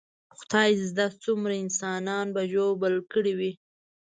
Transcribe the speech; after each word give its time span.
خدا 0.39 0.63
زده 0.89 1.05
څومره 1.23 1.53
انسانان 1.63 2.25
به 2.35 2.41
ژوبل 2.53 2.95
کړي 3.13 3.33
وي. 3.39 3.51